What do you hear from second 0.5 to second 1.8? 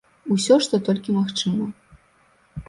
што толькі магчыма.